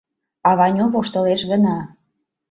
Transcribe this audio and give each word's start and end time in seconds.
А 0.49 0.51
Ваню 0.57 0.85
воштылеш 0.93 1.41
гына. 1.51 1.77